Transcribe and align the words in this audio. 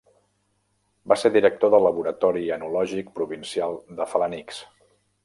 Va 1.11 1.17
ser 1.23 1.31
director 1.35 1.71
de 1.75 1.81
Laboratori 1.87 2.41
Enològic 2.57 3.13
Provincial 3.21 3.79
de 4.01 4.09
Felanitx. 4.15 4.65